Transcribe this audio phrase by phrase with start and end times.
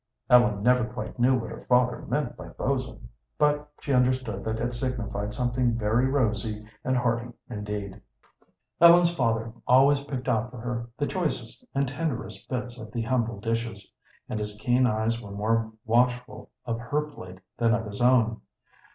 [0.31, 3.07] Ellen never quite knew what her father meant by bo'sn,
[3.37, 8.01] but she understood that it signified something very rosy and hearty indeed.
[8.81, 13.39] Ellen's father always picked out for her the choicest and tenderest bits of the humble
[13.39, 13.93] dishes,
[14.27, 18.41] and his keen eyes were more watchful of her plate than of his own.